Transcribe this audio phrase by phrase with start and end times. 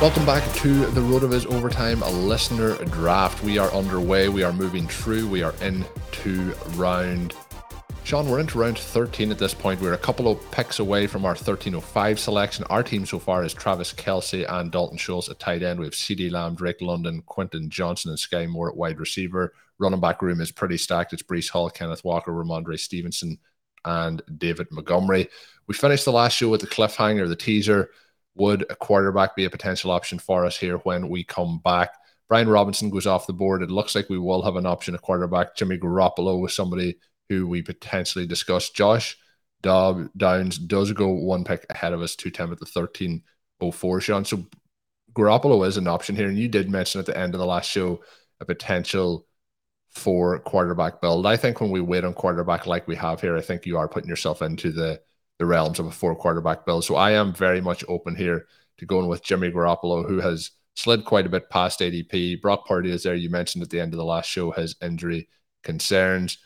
[0.00, 3.44] Welcome back to the RotoViz Overtime Listener Draft.
[3.44, 4.30] We are underway.
[4.30, 5.28] We are moving through.
[5.28, 7.34] We are into round.
[8.04, 9.78] Sean, we're into round 13 at this point.
[9.78, 12.64] We're a couple of picks away from our 1305 selection.
[12.70, 15.78] Our team so far is Travis Kelce and Dalton Schultz at tight end.
[15.78, 19.52] We have CeeDee Lamb, Drake London, Quentin Johnston, and Skyy Moore at wide receiver.
[19.78, 21.12] Running back room is pretty stacked.
[21.12, 23.38] It's Breece Hall, Kenneth Walker, Rhamondre Stevenson,
[23.84, 25.28] and David Montgomery.
[25.66, 27.90] We finished the last show with the cliffhanger, the teaser.
[28.36, 31.90] Would a quarterback be a potential option for us here when we come back?
[32.28, 33.62] Brian Robinson goes off the board.
[33.62, 35.56] It looks like we will have an option at quarterback.
[35.56, 38.74] Jimmy Garoppolo was somebody who we potentially discussed.
[38.74, 39.16] Josh
[39.62, 44.24] Dobb Downs does go one pick ahead of us, 210 at the 1304, Sean.
[44.24, 44.46] So
[45.12, 46.28] Garoppolo is an option here.
[46.28, 48.00] And you did mention at the end of the last show
[48.40, 49.26] a potential
[49.90, 51.26] for quarterback build.
[51.26, 53.88] I think when we wait on quarterback like we have here, I think you are
[53.88, 55.00] putting yourself into the,
[55.40, 56.84] the realms of a four quarterback build.
[56.84, 58.46] So I am very much open here
[58.78, 62.40] to going with Jimmy Garoppolo, who has slid quite a bit past ADP.
[62.40, 63.16] Brock Purdy is there.
[63.16, 65.28] You mentioned at the end of the last show his injury
[65.64, 66.38] concerns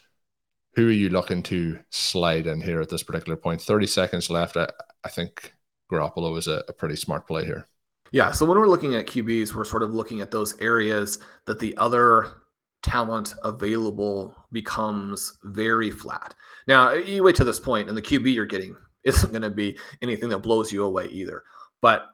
[0.75, 3.61] who are you looking to slide in here at this particular point?
[3.61, 4.57] 30 seconds left.
[4.57, 4.69] I,
[5.05, 5.55] I think
[5.91, 7.67] Garoppolo is a, a, pretty smart play here.
[8.11, 8.33] Yeah.
[8.33, 11.77] So when we're looking at QBs, we're sort of looking at those areas that the
[11.77, 12.43] other
[12.83, 16.35] talent available becomes very flat.
[16.67, 19.79] Now, you wait to this point, and the QB you're getting isn't going to be
[20.03, 21.43] anything that blows you away either.
[21.81, 22.07] But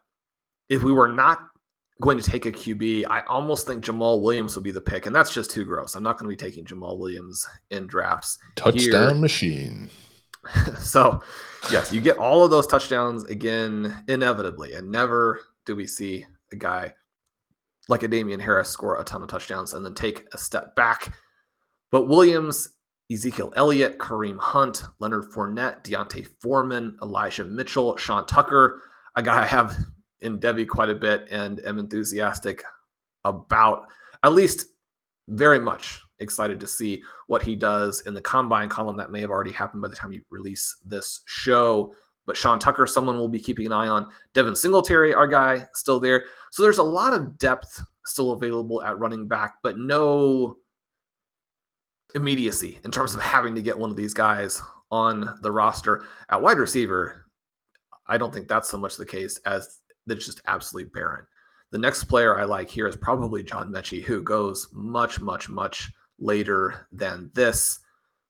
[0.68, 1.40] if we were not
[2.00, 5.14] going to take a QB, I almost think Jamaal Williams will be the pick, and
[5.14, 5.94] that's just too gross.
[5.94, 8.38] I'm not going to be taking Jamaal Williams in drafts.
[8.56, 9.14] Touchdown here.
[9.14, 9.90] machine.
[10.78, 11.22] so,
[11.70, 16.56] yes, you get all of those touchdowns again inevitably, and never do we see a
[16.56, 16.92] guy
[17.88, 21.12] like a Damien Harris score a ton of touchdowns and then take a step back.
[21.90, 22.70] But Williams,
[23.10, 28.82] Ezekiel Elliott, Kareem Hunt, Leonard Fournette, D'Onta Foreman, Elijah Mitchell, Sean Tucker,
[29.16, 29.76] a guy I have
[30.20, 32.62] in Devy quite a bit and am enthusiastic
[33.24, 33.86] about,
[34.22, 34.66] at least
[35.28, 39.30] very much excited to see what he does in the combine column that may have
[39.30, 41.94] already happened by the time you release this show.
[42.26, 44.08] But Sean Tucker, someone we'll be keeping an eye on.
[44.34, 46.26] Devin Singletary, our guy, still there.
[46.52, 50.56] So there's a lot of depth still available at running back, but no
[52.14, 56.04] immediacy in terms of having to get one of these guys on the roster.
[56.30, 57.26] At wide receiver,
[58.06, 61.26] I don't think that's so much the case as that's just absolutely barren.
[61.70, 65.90] The next player I like here is probably John Metchie, who goes much, much, much
[66.18, 67.78] later than this.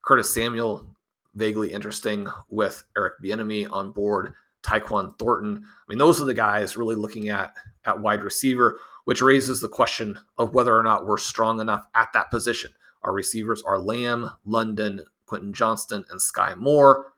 [0.04, 0.86] Curtis Samuel,
[1.34, 4.34] vaguely interesting with Eric Bieniemy on board.
[4.62, 5.64] Tyquan Thornton.
[5.64, 7.54] I mean, those are the guys really looking at
[7.86, 12.12] at wide receiver, which raises the question of whether or not we're strong enough at
[12.12, 12.70] that position.
[13.02, 17.12] Our receivers are Lamb, London, Quentin Johnston, and Skyy Moore.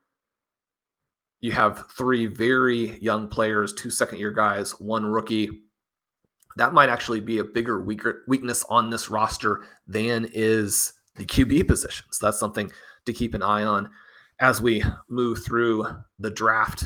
[1.41, 5.49] You have three very young players, two second year guys, one rookie.
[6.55, 12.05] That might actually be a bigger weakness on this roster than is the QB position.
[12.11, 12.71] So that's something
[13.05, 13.89] to keep an eye on
[14.39, 15.85] as we move through
[16.19, 16.85] the draft.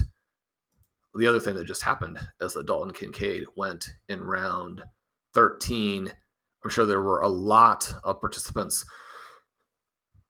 [1.16, 4.84] The other thing that just happened is that Dalton Kincaid went in round
[5.34, 6.12] 13.
[6.68, 8.84] I'm sure there were a lot of participants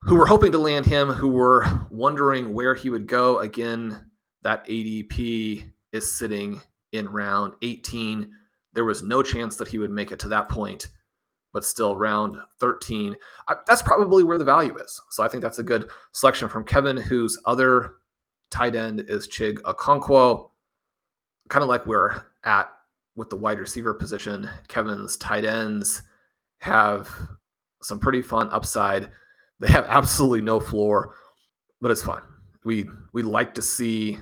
[0.03, 3.39] who were hoping to land him, who were wondering where he would go.
[3.39, 4.11] Again,
[4.43, 6.61] that ADP is sitting
[6.91, 8.29] in round 18.
[8.73, 10.89] There was no chance that he would make it to that point,
[11.53, 13.15] but still round 13.
[13.47, 15.01] I, that's probably where the value is.
[15.09, 17.95] So I think that's a good selection from Kevin, whose other
[18.51, 20.51] tight end is Chig Okonkwo.
[21.49, 22.69] Kind of like we're at
[23.15, 24.47] with the wide receiver position.
[24.67, 26.03] Kevin's tight ends
[26.59, 27.09] have
[27.81, 29.09] some pretty fun upside.
[29.59, 31.15] They have absolutely no floor,
[31.81, 32.21] but it's fun.
[32.63, 34.19] We we like to see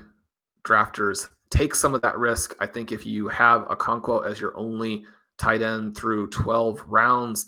[0.64, 2.56] drafters take some of that risk.
[2.60, 5.06] I think if you have Okonkwo as your only
[5.38, 7.46] tight end through 12 rounds,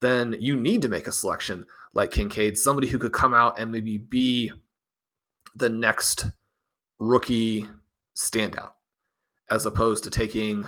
[0.00, 3.72] then you need to make a selection like Kincaid, somebody who could come out and
[3.72, 4.52] maybe be
[5.54, 6.26] the next
[6.98, 7.66] rookie
[8.14, 8.72] standout,
[9.50, 10.66] as opposed to taking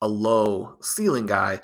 [0.00, 1.60] a low ceiling guy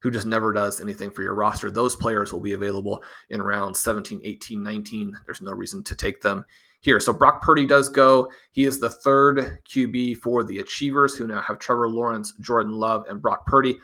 [0.00, 1.70] who just never does anything for your roster.
[1.70, 5.16] Those players will be available in rounds 17, 18, 19.
[5.26, 6.44] There's no reason to take them
[6.80, 7.00] here.
[7.00, 8.30] So Brock Purdy does go.
[8.52, 13.04] He is the third QB for the Achievers, who now have Trevor Lawrence, Jordan Love,
[13.08, 13.78] and Brock Purdy.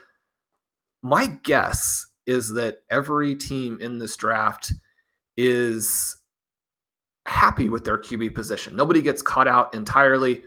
[1.03, 4.73] My guess is that every team in this draft
[5.37, 6.17] is
[7.27, 8.77] happy with their QB position.
[8.77, 10.45] Nobody gets caught out entirely.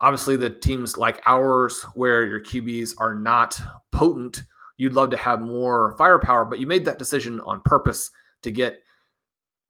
[0.00, 3.60] Obviously, the teams like ours, where your QBs are not
[3.92, 4.42] potent,
[4.80, 8.10] you'd love to have more firepower, but you made that decision on purpose
[8.40, 8.82] to get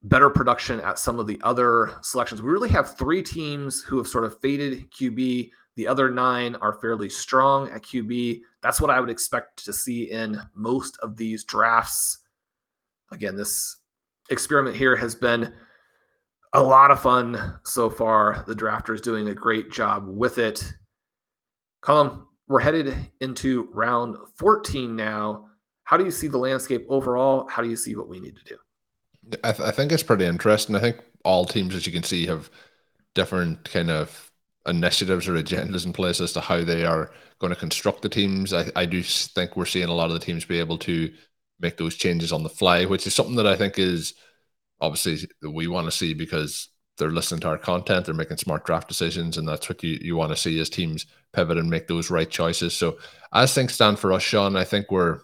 [0.04, 2.40] better production at some of the other selections.
[2.40, 5.50] We really have three teams who have sort of faded QB.
[5.74, 8.42] The other nine are fairly strong at QB.
[8.62, 12.18] That's what I would expect to see in most of these drafts.
[13.10, 13.78] Again, this
[14.30, 15.52] experiment here has been
[16.52, 18.44] a lot of fun so far.
[18.46, 20.72] The drafter is doing a great job with it.
[21.82, 25.46] Colm, we're headed into round 14 now.
[25.84, 27.46] How do you see the landscape overall?
[27.48, 29.38] How do you see what we need to do?
[29.44, 30.74] I, th- I think it's pretty interesting.
[30.74, 32.50] I think all teams, as you can see, have
[33.14, 34.32] different kind of
[34.66, 38.52] initiatives or agendas in place as to how they are going to construct the teams.
[38.52, 41.12] I, I do think we're seeing a lot of the teams be able to
[41.60, 44.14] make those changes on the fly, which is something that I think is
[44.80, 46.68] obviously we want to see because
[47.00, 50.14] they're listening to our content, they're making smart draft decisions, and that's what you, you
[50.14, 52.76] want to see as teams pivot and make those right choices.
[52.76, 52.98] So
[53.32, 55.20] as things stand for us, Sean, I think we're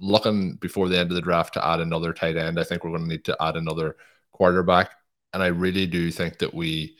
[0.00, 2.58] looking before the end of the draft to add another tight end.
[2.58, 3.96] I think we're going to need to add another
[4.32, 4.90] quarterback.
[5.32, 6.96] And I really do think that we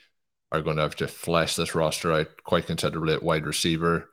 [0.51, 4.09] are going to have to flesh this roster out quite considerably at wide receiver.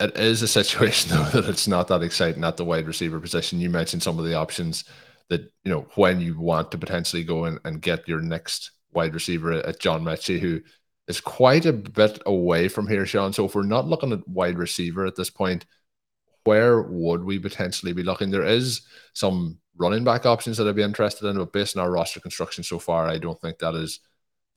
[0.00, 3.60] It is a situation, though, that it's not that exciting at the wide receiver position.
[3.60, 4.84] You mentioned some of the options
[5.28, 9.14] that, you know, when you want to potentially go in and get your next wide
[9.14, 10.60] receiver at John Metchie, who
[11.06, 13.32] is quite a bit away from here, Sean.
[13.32, 15.66] So if we're not looking at wide receiver at this point,
[16.44, 18.30] where would we potentially be looking?
[18.30, 18.82] There is
[19.12, 22.64] some running back options that I'd be interested in, but based on our roster construction
[22.64, 24.00] so far, I don't think that is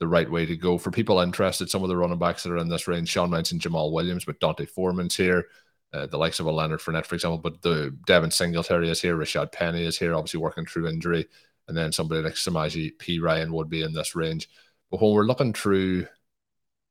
[0.00, 0.78] the right way to go.
[0.78, 3.60] For people interested, some of the running backs that are in this range, Sean mentioned
[3.60, 5.46] Jamaal Williams, but D'Onta Foreman's here.
[5.92, 9.16] Uh, the likes of a Leonard Fournette, for example, but the Devin Singletary is here,
[9.16, 11.26] Rashaad Penny is here, obviously working through injury,
[11.68, 14.48] and then somebody like Samaje Perine would be in this range.
[14.90, 16.06] But when we're looking through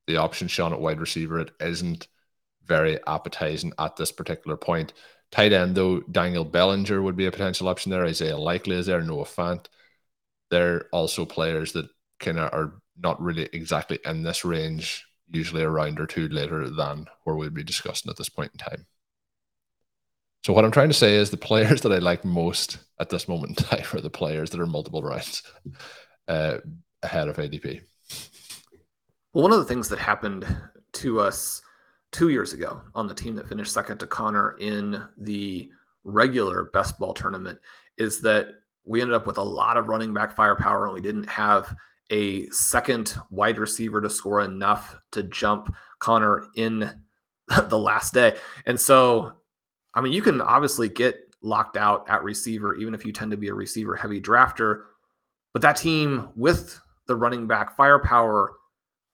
[0.08, 2.08] the option, Sean, at wide receiver, it isn't
[2.66, 4.94] very appetizing at this particular point.
[5.32, 8.06] Tight end, though, Daniel Bellinger would be a potential option there.
[8.06, 9.66] Isaiah Likely is there, Noah Fant.
[10.50, 11.90] They're also players that
[12.20, 16.70] kind of are not really exactly in this range, usually a round or two later
[16.70, 18.86] than where we'd be discussing at this point in time.
[20.44, 23.28] So what I'm trying to say is the players that I like most at this
[23.28, 25.44] moment in time are the players that are multiple rounds
[26.28, 26.58] uh,
[27.04, 27.82] ahead of ADP.
[29.34, 30.46] Well, one of the things that happened
[30.94, 31.62] to us
[32.12, 35.70] two years ago on the team that finished second to Connor in the
[36.04, 37.60] regular best ball tournament
[37.98, 38.48] is that
[38.84, 41.74] we ended up with a lot of running back firepower and we didn't have
[42.12, 46.92] a second wide receiver to score enough to jump Connor in
[47.70, 48.38] the last day.
[48.66, 49.34] And so,
[49.94, 53.38] I mean, you can obviously get locked out at receiver, even if you tend to
[53.38, 54.84] be a receiver heavy drafter.
[55.54, 58.54] But that team with the running back firepower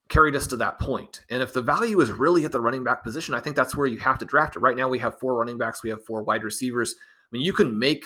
[0.09, 1.21] carried us to that point.
[1.29, 3.87] And if the value is really at the running back position, I think that's where
[3.87, 4.59] you have to draft it.
[4.59, 6.95] Right now, we have four running backs, we have four wide receivers.
[6.99, 8.05] I mean, you can make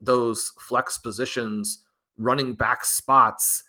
[0.00, 1.84] those flex positions
[2.18, 3.64] running back spots,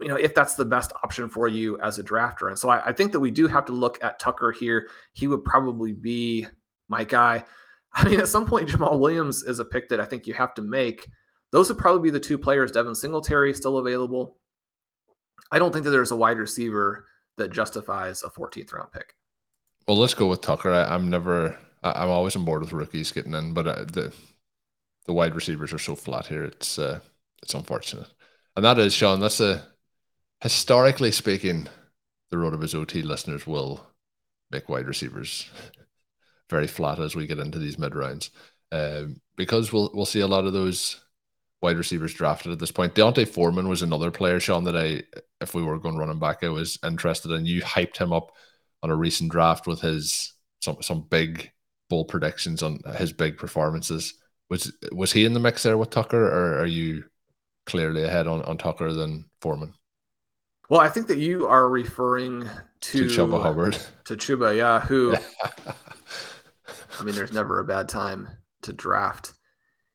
[0.00, 2.48] you know, if that's the best option for you as a drafter.
[2.48, 4.88] And so I, I think that we do have to look at Tucker here.
[5.12, 6.46] He would probably be
[6.88, 7.44] my guy.
[7.94, 10.54] I mean, at some point, Jamaal Williams is a pick that I think you have
[10.54, 11.08] to make.
[11.50, 12.72] Those would probably be the two players.
[12.72, 14.36] Devin Singletary still available.
[15.50, 17.06] I don't think that there's a wide receiver
[17.38, 19.14] that justifies a 14th round pick.
[19.86, 20.70] Well, let's go with Tucker.
[20.70, 21.58] I, am never.
[21.82, 24.12] I, am always on board with rookies getting in, but uh, the
[25.06, 26.44] the wide receivers are so flat here.
[26.44, 27.00] It's uh,
[27.42, 28.08] it's unfortunate,
[28.54, 29.20] and that is Sean.
[29.20, 29.66] That's a
[30.40, 31.68] historically speaking,
[32.30, 33.86] the RotoViz OT listeners will
[34.50, 35.48] make wide receivers
[36.50, 38.30] very flat as we get into these mid rounds.
[38.72, 41.00] um, because we'll we'll see a lot of those
[41.62, 42.94] wide receivers drafted at this point.
[42.94, 45.02] D'Onta Foreman was another player, Shawn, that I,
[45.40, 47.46] if we were going running back, I was interested in.
[47.46, 48.32] You hyped him up
[48.82, 51.50] on a recent draft with his some some big
[51.90, 54.14] bold predictions on his big performances.
[54.50, 57.04] Was was he in the mix there with Tucker, or are you
[57.66, 59.74] clearly ahead on, on Tucker than Foreman?
[60.68, 62.48] Well, I think that you are referring
[62.80, 63.78] to, to Chuba Hubbard.
[64.04, 65.14] To Chuba, yeah, who
[67.00, 68.28] I mean, there's never a bad time
[68.62, 69.34] to draft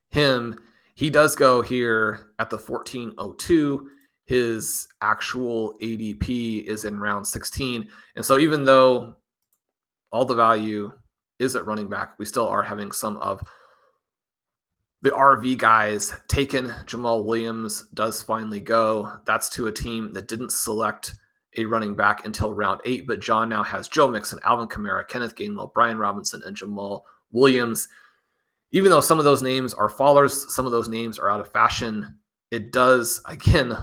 [0.10, 0.60] him.
[0.96, 3.90] He does go here at the 1402.
[4.26, 7.90] His actual ADP is in round 16.
[8.16, 9.16] And so even though
[10.12, 10.92] all the value
[11.40, 13.44] is at running back, we still are having some of
[15.04, 16.68] the RB guys taken.
[16.86, 19.20] Jamaal Williams does finally go.
[19.26, 21.16] That's to a team that didn't select
[21.58, 25.36] a running back until round eight, but John now has Joe Mixon, Alvin Kamara, Kenneth
[25.36, 27.90] Gainwell, Brian Robinson, and Jamaal Williams.
[28.72, 31.52] Even though some of those names are fallers, some of those names are out of
[31.52, 32.18] fashion,
[32.50, 33.78] it does, again,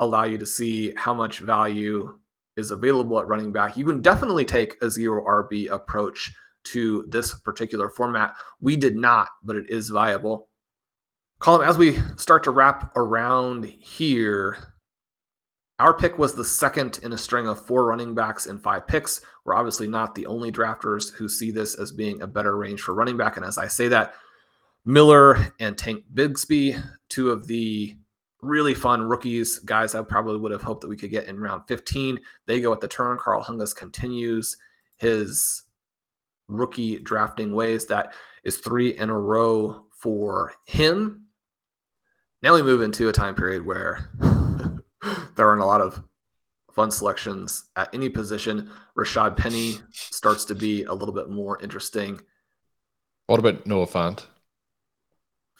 [0.00, 2.18] allow you to see how much value
[2.58, 3.76] is available at running back.
[3.76, 6.32] You can definitely take a zero RB approach
[6.64, 8.34] to this particular format.
[8.60, 10.48] We did not, but it is viable.
[11.40, 14.72] Colm, as we start to wrap around here,
[15.78, 19.20] our pick was the second in a string of four running backs and five picks.
[19.44, 22.94] We're obviously not the only drafters who see this as being a better range for
[22.94, 23.36] running back.
[23.36, 24.14] And as I say that,
[24.84, 27.96] Miller and Tank Bigsby, two of the
[28.42, 31.62] really fun rookies, guys I probably would have hoped that we could get in round
[31.66, 32.20] 15.
[32.46, 33.18] They go at the turn.
[33.18, 34.56] Carl Hungus continues
[34.96, 35.64] his
[36.48, 37.86] rookie drafting ways.
[37.86, 41.26] That is three in a row for him.
[42.42, 44.10] Now we move into a time period where
[45.36, 46.02] there aren't a lot of
[46.72, 48.70] fun selections at any position.
[48.98, 52.20] Rashaad Penny starts to be a little bit more interesting.
[53.26, 54.26] What about Noah Fant?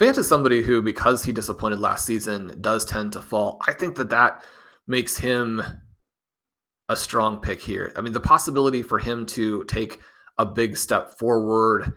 [0.01, 3.61] Fant is somebody who, because he disappointed last season, does tend to fall.
[3.67, 4.43] I think that that
[4.87, 5.62] makes him
[6.89, 7.93] a strong pick here.
[7.97, 10.01] I mean, the possibility for him to take
[10.39, 11.93] a big step forward.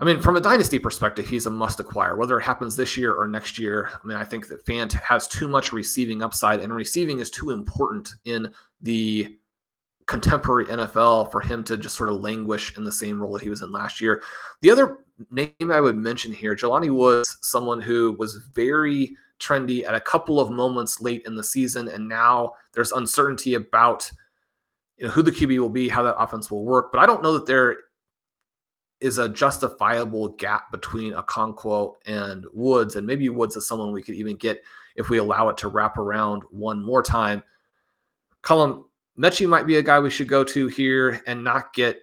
[0.00, 3.14] I mean, from a dynasty perspective, he's a must acquire, whether it happens this year
[3.14, 3.90] or next year.
[3.92, 7.50] I mean, I think that Fant has too much receiving upside, and receiving is too
[7.50, 9.36] important in the
[10.06, 13.50] contemporary NFL for him to just sort of languish in the same role that he
[13.50, 14.22] was in last year.
[14.62, 14.98] The other
[15.30, 20.40] name I would mention here, Jelani Woods, someone who was very trendy at a couple
[20.40, 24.10] of moments late in the season, and now there's uncertainty about
[24.98, 26.90] you know, who the QB will be, how that offense will work.
[26.92, 27.76] But I don't know that there
[29.00, 32.96] is a justifiable gap between Okonkwo and Woods.
[32.96, 34.62] And maybe Woods is someone we could even get
[34.96, 37.42] if we allow it to wrap around one more time.
[38.42, 38.84] Colm
[39.18, 42.00] Metchie might be a guy we should go to here and not get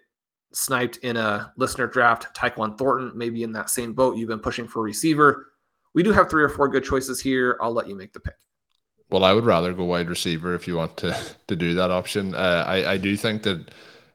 [0.53, 2.33] sniped in a listener draft.
[2.35, 4.17] Tyquan Thornton, maybe in that same boat.
[4.17, 5.47] You've been pushing for receiver.
[5.93, 7.57] We do have three or four good choices here.
[7.61, 8.35] I'll let you make the pick.
[9.09, 12.35] Well, I would rather go wide receiver if you want to to do that option.
[12.35, 13.71] Uh, I I do think that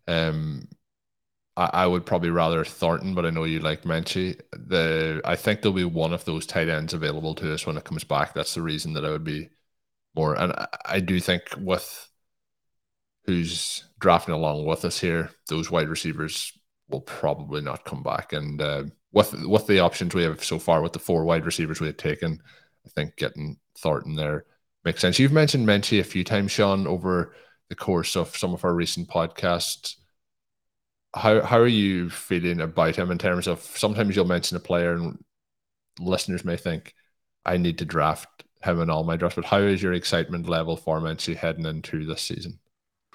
[0.09, 0.69] um,
[1.57, 4.41] I, I would probably rather Thornton, but I know you like Metchie.
[4.53, 7.85] The I think there'll be one of those tight ends available to us when it
[7.85, 8.35] comes back.
[8.35, 9.51] That's the reason that I would be
[10.17, 10.35] more.
[10.37, 12.09] And I, I do think with
[13.27, 16.53] who's drafting along with us here, those wide receivers
[16.89, 18.33] will probably not come back.
[18.33, 21.81] And uh, with with the options we have so far, with the four wide receivers
[21.81, 22.43] we have taken,
[22.87, 24.45] I think getting Thornton there
[24.85, 25.19] Makes sense.
[25.19, 27.35] You've mentioned Metchie a few times, Sean, over
[27.69, 29.97] the course of some of our recent podcasts.
[31.15, 34.93] How how are you feeling about him in terms of sometimes you'll mention a player
[34.93, 35.23] and
[35.99, 36.95] listeners may think
[37.45, 40.77] I need to draft him in all my drafts, but how is your excitement level
[40.77, 42.59] for Metchie heading into this season?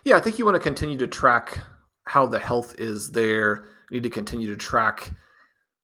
[0.03, 1.59] Yeah, I think you want to continue to track
[2.05, 3.69] how the health is there.
[3.89, 5.11] You need to continue to track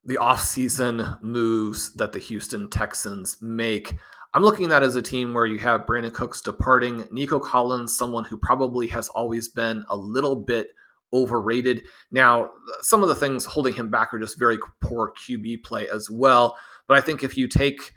[0.06, 3.96] the offseason moves that the Houston Texans make.
[4.34, 7.98] I'm looking at that as a team where you have Brandin Cooks departing, Nico Collins,
[7.98, 10.70] someone who probably has always been a little bit
[11.14, 11.84] overrated.
[12.12, 16.10] Now, some of the things holding him back are just very poor QB play as
[16.10, 16.58] well.
[16.88, 17.94] But I think if you take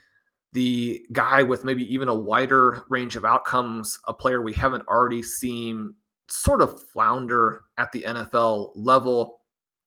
[0.52, 5.22] the guy with maybe even a wider range of outcomes, a player we haven't already
[5.22, 5.94] seen
[6.28, 9.40] sort of flounder at the NFL level,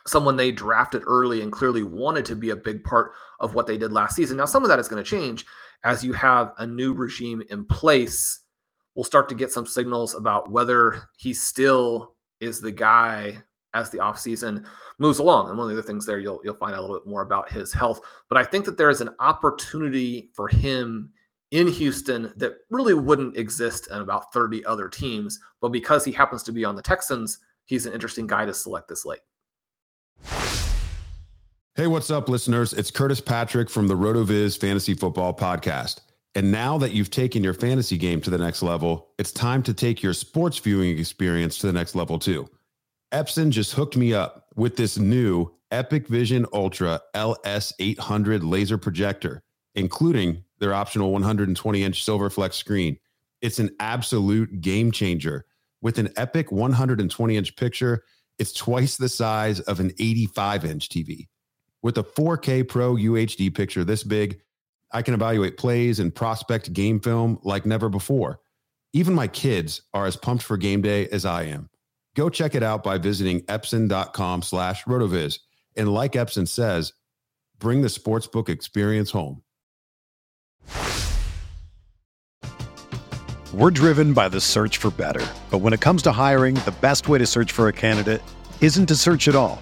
[0.05, 3.11] someone they drafted early and clearly wanted to be a big part
[3.41, 4.37] of what they did last season.
[4.37, 5.45] Now, some of that is going to change
[5.83, 8.41] as you have a new regime in place,
[8.95, 13.37] we'll start to get some signals about whether he still is the guy
[13.73, 14.65] as the offseason
[14.99, 15.49] moves along.
[15.49, 17.21] And one of the other things there, you'll you'll find out a little bit more
[17.21, 18.01] about his health.
[18.29, 21.11] But I think that there is an opportunity for him
[21.51, 25.39] in Houston that really wouldn't exist in about 30 other teams.
[25.61, 28.89] But because he happens to be on the Texans, he's an interesting guy to select
[28.89, 29.19] this late.
[31.77, 32.73] Hey, what's up, listeners?
[32.73, 35.99] It's Curtis Patrick from the RotoViz Fantasy Football Podcast.
[36.33, 39.75] And now that you've taken your fantasy game to the next level, it's time to
[39.75, 42.49] take your sports viewing experience to the next level too.
[43.13, 49.43] Epson just hooked me up with this new EpiqVision Ultra LS800 laser projector,
[49.75, 52.97] including their optional 120 inch silver flex screen.
[53.43, 55.45] It's an absolute game changer.
[55.83, 58.03] With an epic 120 inch picture,
[58.39, 61.27] it's twice the size of an 85 inch TV.
[61.83, 64.41] With a 4K Pro UHD picture this big,
[64.91, 68.39] I can evaluate plays and prospect game film like never before.
[68.93, 71.69] Even my kids are as pumped for game day as I am.
[72.15, 75.39] Go check it out by visiting epson.com slash rotoviz.
[75.75, 76.93] And like Epson says,
[77.59, 79.43] bring the sportsbook experience home.
[83.53, 85.25] We're driven by the search for better.
[85.51, 88.21] But when it comes to hiring, the best way to search for a candidate
[88.61, 89.61] isn't to search at all.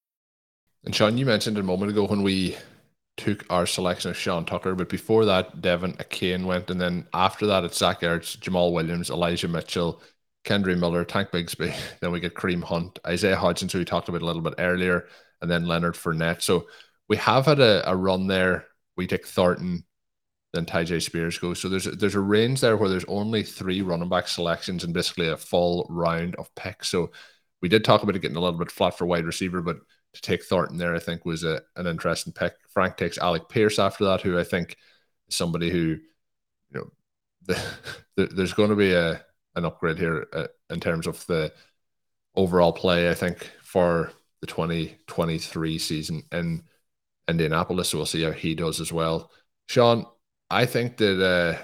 [0.83, 2.57] And Sean, you mentioned a moment ago when we
[3.17, 7.45] took our selection of Sean Tucker, but before that, De'Von Achane went, and then after
[7.47, 10.01] that, it's Zach Ertz, Jamaal Williams, Elijah Mitchell,
[10.43, 11.73] Kendre Miller, Tank Bigsby.
[11.99, 15.07] Then we get Kareem Hunt, Isaiah Hodgins, who we talked about a little bit earlier,
[15.41, 16.41] and then Leonard Fournette.
[16.41, 16.67] So
[17.07, 18.65] we have had a, a run there.
[18.97, 19.85] We take Thornton,
[20.53, 21.59] then Tyjae Spears goes.
[21.59, 25.27] So there's there's a range there where there's only three running back selections and basically
[25.27, 26.89] a full round of picks.
[26.89, 27.11] So
[27.61, 29.77] we did talk about it getting a little bit flat for wide receiver, but
[30.13, 32.53] to take Thornton there, I think was a, an interesting pick.
[32.69, 34.77] Frank takes Alec Pierce after that, who I think
[35.27, 35.97] is somebody who,
[36.71, 36.91] you know,
[37.47, 37.63] the,
[38.15, 39.23] the, there's going to be a
[39.55, 41.51] an upgrade here uh, in terms of the
[42.35, 43.09] overall play.
[43.09, 46.63] I think for the 2023 season in
[47.27, 49.31] Indianapolis, so we'll see how he does as well.
[49.67, 50.05] Sean,
[50.49, 51.61] I think that uh,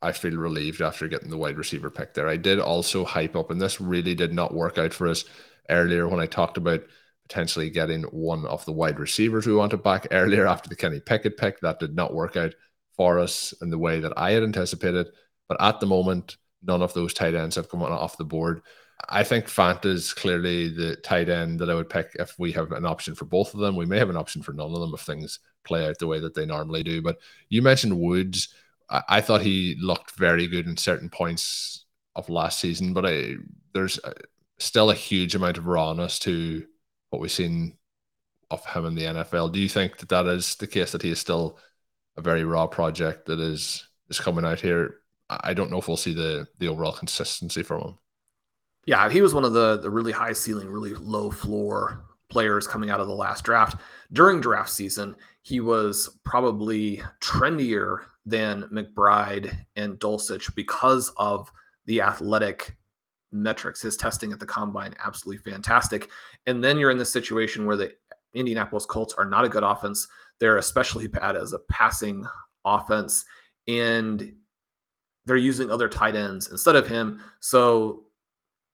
[0.00, 2.28] I feel relieved after getting the wide receiver pick there.
[2.28, 5.24] I did also hype up, and this really did not work out for us
[5.68, 6.82] earlier when I talked about
[7.28, 11.36] potentially getting one of the wide receivers we wanted back earlier after the Kenny Pickett
[11.36, 11.60] pick.
[11.60, 12.54] That did not work out
[12.96, 15.08] for us in the way that I had anticipated.
[15.48, 18.62] But at the moment, none of those tight ends have come off the board.
[19.08, 22.70] I think Fant is clearly the tight end that I would pick if we have
[22.72, 23.76] an option for both of them.
[23.76, 26.20] We may have an option for none of them if things play out the way
[26.20, 27.02] that they normally do.
[27.02, 28.54] But you mentioned Woods.
[28.88, 33.34] I, I thought he looked very good in certain points of last season, but I,
[33.74, 33.98] there's
[34.62, 36.64] still a huge amount of rawness to
[37.10, 37.76] what we've seen
[38.50, 39.52] of him in the NFL.
[39.52, 41.58] Do you think that that is the case that he is still
[42.16, 44.96] a very raw project that is is coming out here?
[45.30, 47.98] I don't know if we'll see the the overall consistency from him.
[48.84, 52.90] Yeah, he was one of the the really high ceiling, really low floor players coming
[52.90, 53.80] out of the last draft.
[54.12, 61.50] During draft season, he was probably trendier than McBride and Dulcich because of
[61.86, 62.76] the athletic
[63.32, 63.82] metrics.
[63.82, 66.10] His testing at the combine absolutely fantastic.
[66.46, 67.92] And then you're in this situation where the
[68.34, 70.06] Indianapolis Colts are not a good offense.
[70.38, 72.26] They're especially bad as a passing
[72.64, 73.24] offense,
[73.68, 74.32] and
[75.24, 77.20] they're using other tight ends instead of him.
[77.40, 78.04] So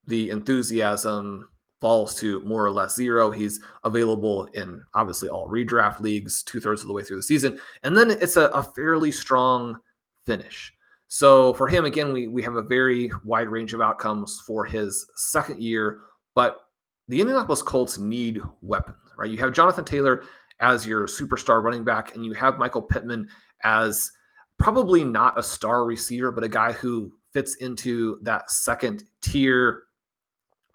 [0.07, 1.49] the enthusiasm
[1.81, 3.31] falls to more or less zero.
[3.31, 7.61] He's available in obviously all redraft leagues two thirds of the way through the season.
[7.83, 9.79] And then it's a, a fairly strong
[10.27, 10.73] finish.
[11.09, 15.07] So for him, again, we, we have a very wide range of outcomes for his
[15.17, 16.01] second year,
[16.35, 16.61] but
[17.09, 19.31] the Indianapolis Colts need weapons, right?
[19.31, 20.25] You have Jonathan Taylor
[20.61, 23.29] as your superstar running back, and you have Michael Pittman
[23.65, 24.11] as
[24.59, 29.85] probably not a star receiver, but a guy who fits into that second tier.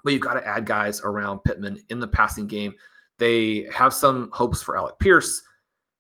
[0.03, 2.73] But you've got to add guys around Pittman in the passing game.
[3.19, 5.41] They have some hopes for Alec Pierce.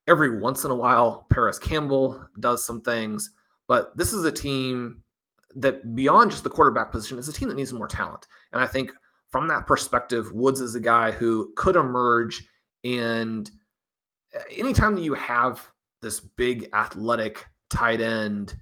[0.07, 3.31] Every once in a while, Parris Campbell does some things,
[3.67, 5.03] but this is a team
[5.55, 8.27] that beyond just the quarterback position is a team that needs more talent.
[8.51, 8.91] And I think
[9.29, 12.47] from that perspective, Woods is a guy who could emerge.
[12.83, 13.49] And
[14.35, 15.67] uh, anytime that you have
[16.01, 18.55] this big athletic tight end,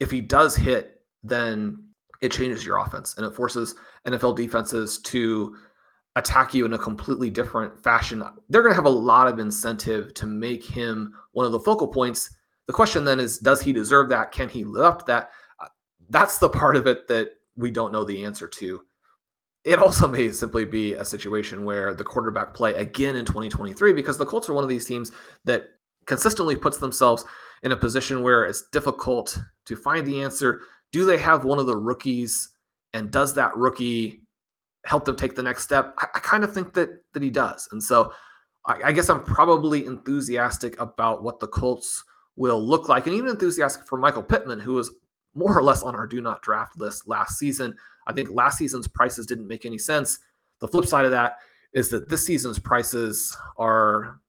[0.00, 1.84] if he does hit, then
[2.20, 3.74] it changes your offense and it forces
[4.06, 5.56] NFL defenses to
[6.16, 8.22] attack you in a completely different fashion.
[8.48, 11.88] They're going to have a lot of incentive to make him one of the focal
[11.88, 12.34] points.
[12.68, 14.30] The question then is, does he deserve that?
[14.30, 15.30] Can he live up to that?
[15.58, 15.68] Uh,
[16.10, 18.82] that's the part of it that we don't know the answer to.
[19.64, 24.18] It also may simply be a situation where the quarterback play again in 2023, because
[24.18, 25.12] the Colts are one of these teams
[25.44, 25.64] that
[26.06, 27.24] consistently puts themselves
[27.62, 30.60] in a position where it's difficult to find the answer.
[30.92, 32.50] Do they have one of the rookies?
[32.92, 34.22] And does that rookie
[34.84, 35.94] help them take the next step?
[35.98, 37.68] I, I kind of think that that he does.
[37.72, 38.12] And so
[38.66, 42.04] I, I guess I'm probably enthusiastic about what the Colts
[42.38, 44.92] will look like, and even enthusiastic for Michael Pittman, who was
[45.34, 47.74] more or less on our do not draft list last season.
[48.06, 50.20] I think last season's prices didn't make any sense.
[50.60, 51.38] The flip side of that
[51.72, 54.20] is that this season's prices are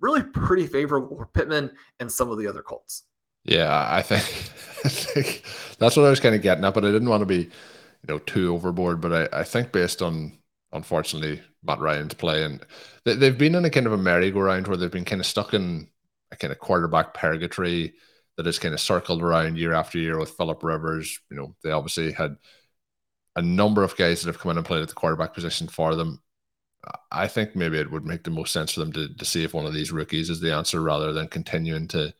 [0.00, 3.04] really pretty favorable for Pittman and some of the other Colts.
[3.44, 4.22] Yeah, I think,
[4.84, 5.42] I think
[5.78, 7.50] that's what I was kind of getting at, but I didn't want to be, you
[8.06, 9.00] know, too overboard.
[9.00, 10.38] But I, I think based on
[10.72, 12.64] unfortunately Matt Ryan's play and
[13.04, 15.52] they, they've been in a kind of a merry-go-round where they've been kind of stuck
[15.52, 15.88] in
[16.32, 17.94] a kind of quarterback purgatory
[18.36, 21.20] that has kind of circled around year after year with Philip Rivers.
[21.30, 22.36] You know, they obviously had
[23.36, 25.94] a number of guys that have come in and played at the quarterback position for
[25.94, 26.22] them.
[27.12, 29.52] I think maybe it would make the most sense for them to, to see if
[29.52, 32.14] one of these rookies is the answer rather than continuing to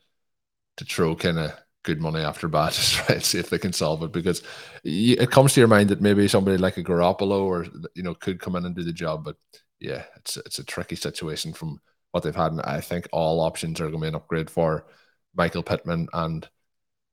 [0.76, 2.76] to throw kind of good money after bad
[3.08, 4.42] and see if they can solve it because
[4.84, 8.40] it comes to your mind that maybe somebody like a Garoppolo or you know could
[8.40, 9.36] come in and do the job but
[9.78, 11.80] yeah it's it's a tricky situation from
[12.12, 14.86] what they've had and I think all options are going to be an upgrade for
[15.34, 16.48] Michael Pittman and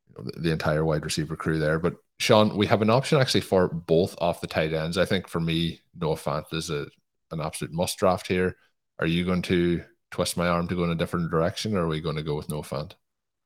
[0.10, 3.20] you know, the, the entire wide receiver crew there but Sean, we have an option
[3.20, 6.88] actually for both off the tight ends I think for me Noah Fant is a
[7.32, 8.56] an absolute must draft here.
[9.00, 11.88] Are you going to twist my arm to go in a different direction, or are
[11.88, 12.94] we going to go with Noah Fant?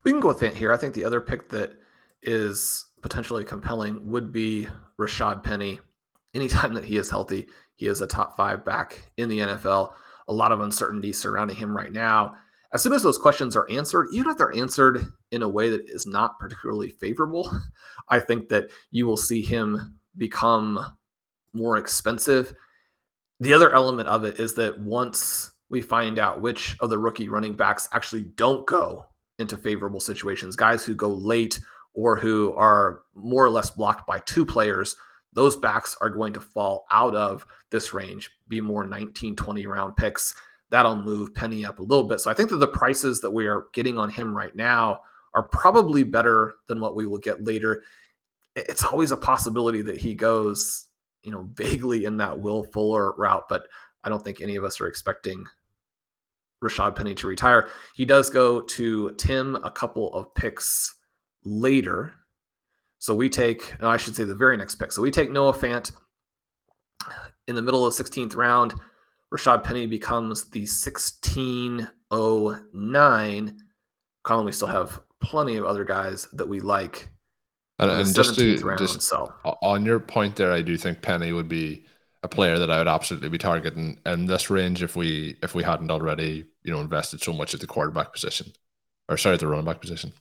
[0.03, 0.71] We can go with Fant here.
[0.71, 1.73] I think the other pick that
[2.21, 4.67] is potentially compelling would be
[4.99, 5.79] Rashaad Penny.
[6.33, 9.93] Anytime that he is healthy, he is a top five back in the NFL.
[10.27, 12.35] A lot of uncertainty surrounding him right now.
[12.73, 15.89] As soon as those questions are answered, even if they're answered in a way that
[15.89, 17.51] is not particularly favorable,
[18.09, 20.85] I think that you will see him become
[21.53, 22.53] more expensive
[23.41, 27.27] the other element of it is that once we find out which of the rookie
[27.27, 29.07] running backs actually don't go
[29.39, 31.59] into favorable situations, guys who go late
[31.95, 34.95] or who are more or less blocked by two players,
[35.33, 39.95] those backs are going to fall out of this range, be more 19, 20 round
[39.95, 40.35] picks.
[40.69, 42.21] That'll move Penny up a little bit.
[42.21, 45.01] So I think that the prices that we are getting on him right now
[45.33, 47.83] are probably better than what we will get later.
[48.55, 50.87] It's always a possibility that he goes
[51.23, 53.67] you know, vaguely in that Will Fuller route, but
[54.03, 55.45] I don't think any of us are expecting
[56.63, 57.69] Rashaad Penny to retire.
[57.93, 60.95] He does go to Tim a couple of picks
[61.43, 62.13] later.
[63.01, 64.91] So we take, I should say the very next pick.
[64.91, 65.91] So we take Noah Fant
[67.47, 68.75] in the middle of the 16th round.
[69.33, 73.57] Rashaad Penny becomes the 1609.
[74.23, 77.09] Colin, we still have plenty of other guys that we like
[77.79, 79.33] and, and just to round, just so.
[79.43, 81.87] on your point there, I do think Penny would be
[82.21, 85.63] a player that I would absolutely be targeting in this range if we if we
[85.63, 88.53] hadn't already you know invested so much at the quarterback position,
[89.09, 90.13] or sorry, at the running back position.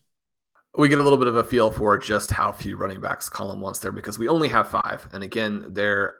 [0.76, 3.60] We get a little bit of a feel for just how few running backs Colin
[3.60, 6.16] wants there because we only have five, and again, there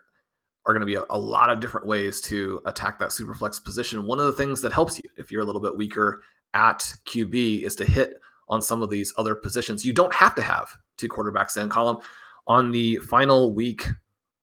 [0.66, 3.58] are going to be a, a lot of different ways to attack that super flex
[3.58, 4.06] position.
[4.06, 6.22] One of the things that helps you if you're a little bit weaker
[6.54, 9.84] at QB is to hit on some of these other positions.
[9.84, 11.98] You don't have to have two quarterbacks in column.
[12.46, 13.86] On the final week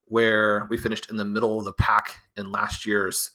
[0.06, 3.32] where we finished in the middle of the pack in last year's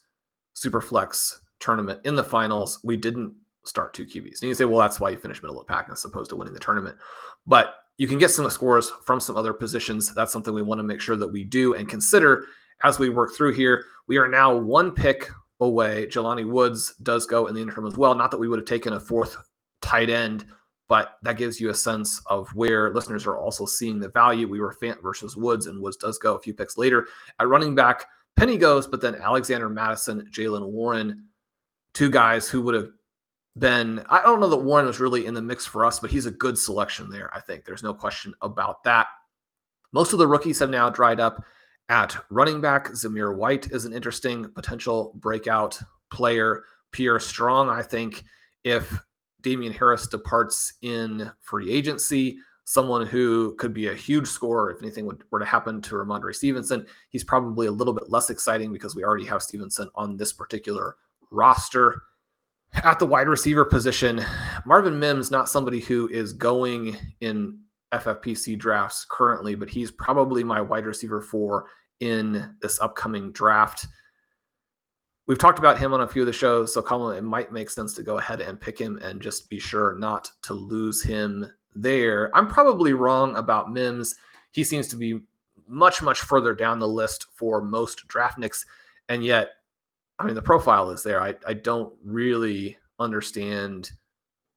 [0.57, 4.41] Superflex tournament in the finals, we didn't start two QBs.
[4.41, 6.37] And you say, well, that's why you finish middle of the pack as opposed to
[6.37, 6.97] winning the tournament.
[7.47, 10.15] But you can get some scores from some other positions.
[10.15, 12.47] That's something we want to make sure that we do and consider
[12.85, 13.85] as we work through here.
[14.09, 16.07] We are now one pick away.
[16.07, 18.15] Jelani Woods does go in the interim as well.
[18.15, 19.37] Not that we would have taken a fourth
[19.81, 20.45] tight end
[20.93, 24.47] but that gives you a sense of where listeners are also seeing the value.
[24.47, 27.09] We were Fant versus Woods, and Woods does go a few picks later.
[27.41, 28.05] At running back,
[28.37, 31.29] Penny goes, but then Alexander Mattison, Jaylen Warren,
[31.95, 32.91] two guys who would have
[33.59, 34.05] been.
[34.09, 36.31] I don't know that Warren was really in the mix for us, but he's a
[36.31, 37.31] good selection there.
[37.35, 39.07] I think there's no question about that.
[39.93, 41.45] Most of the rookies have now dried up
[41.89, 42.89] at running back.
[42.91, 45.79] Zamir White is an interesting potential breakout
[46.11, 46.65] player.
[46.93, 48.25] Pierre Strong, I think,
[48.65, 48.99] if
[49.43, 55.05] Damien Harris departs in free agency, someone who could be a huge scorer if anything
[55.05, 56.87] would, were to happen to Rhamondre Stevenson.
[57.11, 60.97] He's probably a little bit less exciting because we already have Stevenson on this particular
[61.31, 62.03] roster.
[62.75, 64.25] At the wide receiver position,
[64.65, 67.59] Marvin Mims, not somebody who is going in
[67.93, 71.67] FFPC drafts currently, but he's probably my wide receiver four
[72.01, 73.87] in this upcoming draft.
[75.27, 77.71] We've talked about him on a few of the shows, so Colin, it might make
[77.71, 81.47] sense to go ahead and pick him and just be sure not to lose him
[81.75, 82.37] there.
[82.37, 84.17] I'm probably wrong about Mims.
[84.51, 85.21] He seems to be
[85.69, 88.67] much, much further down the list for most draftniks,
[89.09, 89.51] and yet
[90.23, 91.21] I mean, the profile is there.
[91.21, 93.91] I, I don't really understand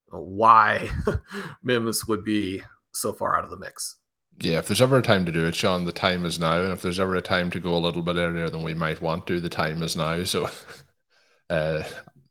[0.09, 0.89] why
[1.63, 3.95] Mims would be so far out of the mix.
[4.41, 6.61] Yeah, if there's ever a time to do it, Sean, the time is now.
[6.61, 9.01] And if there's ever a time to go a little bit earlier than we might
[9.01, 10.23] want to, the time is now.
[10.23, 10.45] So
[11.49, 11.81] uh,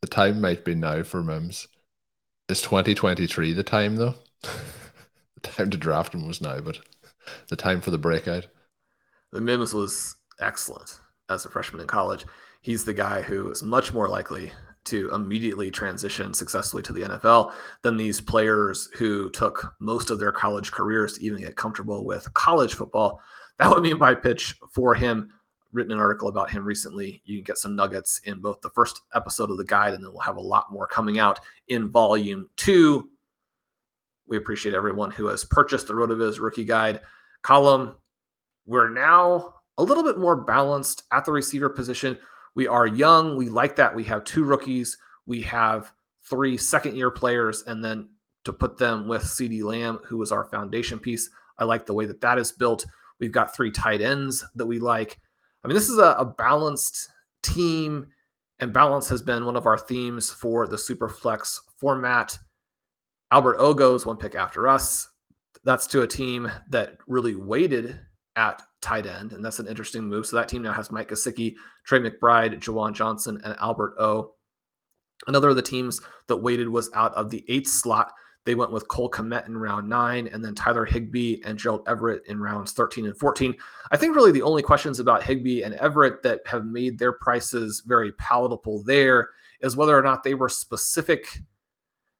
[0.00, 1.66] the time might be now for Mims.
[2.48, 4.14] Is 2023 the time, though?
[4.42, 6.78] the time to draft him was now, but
[7.48, 8.46] the time for the breakout.
[9.32, 12.26] The Mims was excellent as a freshman in college
[12.64, 14.50] he's the guy who is much more likely
[14.84, 20.32] to immediately transition successfully to the NFL than these players who took most of their
[20.32, 23.20] college careers to even get comfortable with college football.
[23.58, 25.30] That would be my pitch for him.
[25.72, 27.20] Written an article about him recently.
[27.26, 30.10] You can get some nuggets in both the first episode of the guide, and then
[30.10, 33.10] we'll have a lot more coming out in volume two.
[34.26, 37.00] We appreciate everyone who has purchased the RotoViz rookie guide
[37.42, 37.96] column.
[38.64, 42.16] We're now a little bit more balanced at the receiver position.
[42.54, 43.36] We are young.
[43.36, 43.94] We like that.
[43.94, 44.96] We have two rookies.
[45.26, 45.92] We have
[46.28, 47.62] three second year players.
[47.66, 48.08] And then
[48.44, 52.06] to put them with CeeDee Lamb, who was our foundation piece, I like the way
[52.06, 52.86] that that is built.
[53.20, 55.20] We've got three tight ends that we like.
[55.62, 57.08] I mean, this is a, a balanced
[57.42, 58.08] team,
[58.58, 62.38] and balance has been one of our themes for the Superflex format.
[63.30, 65.08] Albert O goes one pick after us.
[65.64, 67.98] That's to a team that really waited
[68.36, 70.26] at tight end, and that's an interesting move.
[70.26, 74.32] So that team now has Mike Gesicki, Trey McBride, Juwan Johnson, and Albert O.
[75.26, 78.12] Another of the teams that waited was out of the eighth slot.
[78.44, 82.26] They went with Cole Kmet in round nine, and then Tyler Higbee and Gerald Everett
[82.26, 83.54] in rounds 13 and 14.
[83.90, 87.82] I think really the only questions about Higbee and Everett that have made their prices
[87.86, 91.26] very palatable there is whether or not they were specific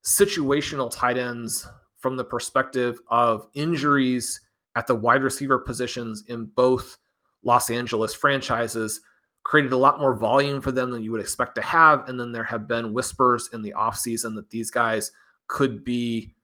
[0.03, 4.41] situational tight ends from the perspective of injuries
[4.77, 6.99] at the wide receiver positions in both
[7.43, 9.01] Los Angeles franchises
[9.45, 12.09] created a lot more volume for them than you would expect to have.
[12.09, 15.13] And then there have been whispers in the offseason that these guys
[15.49, 16.35] could be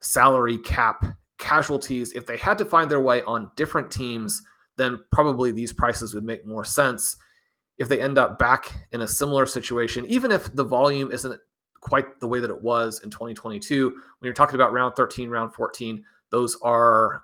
[0.00, 1.04] salary cap
[1.38, 2.12] casualties.
[2.12, 4.42] If they had to find their way on different teams,
[4.76, 7.16] then probably these prices would make more sense.
[7.78, 11.40] If they end up back in a similar situation, even if the volume isn't
[11.80, 15.54] quite the way that it was in 2022, when you're talking about round 13, round
[15.54, 17.22] 14, those are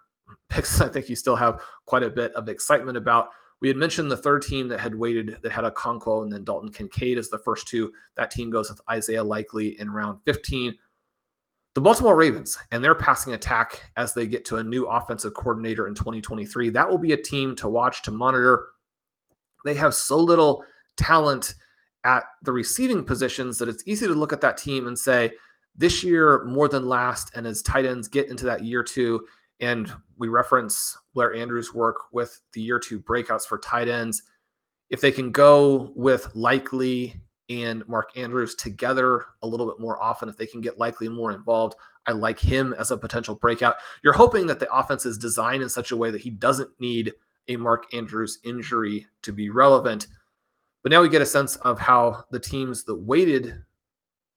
[0.48, 3.30] picks I think you still have quite a bit of excitement about.
[3.60, 6.72] We had mentioned the third team that had waited that had Okonkwo and then Dalton
[6.72, 7.92] Kincaid as the first two.
[8.16, 10.74] That team goes with Isaiah Likely in round 15.
[11.74, 15.86] The Baltimore Ravens and their passing attack as they get to a new offensive coordinator
[15.86, 16.70] in 2023.
[16.70, 18.66] That will be a team to watch, to monitor.
[19.64, 20.64] They have so little
[20.96, 21.54] talent
[22.04, 25.32] at the receiving positions that it's easy to look at that team and say,
[25.74, 27.30] this year more than last.
[27.34, 29.24] And as tight ends get into that year two,
[29.62, 34.24] and we reference Blair Andrews' work with the year two breakouts for tight ends.
[34.90, 37.14] If they can go with Likely
[37.48, 41.32] and Mark Andrews together a little bit more often, if they can get Likely more
[41.32, 43.76] involved, I like him as a potential breakout.
[44.02, 47.12] You're hoping that the offense is designed in such a way that he doesn't need
[47.46, 50.08] a Mark Andrews injury to be relevant.
[50.82, 53.62] But now we get a sense of how the teams that waited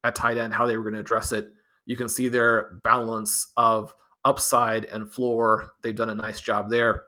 [0.03, 1.51] at tight end, how they were going to address it.
[1.87, 3.93] You can see their balance of
[4.25, 5.73] upside and floor.
[5.81, 7.03] They've done a nice job there.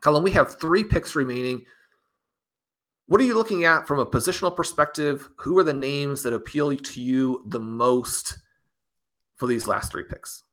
[0.00, 1.64] Colin, we have three picks remaining.
[3.06, 5.28] What are you looking at from a positional perspective?
[5.36, 8.38] Who are the names that appeal to you the most
[9.36, 10.44] for these last three picks?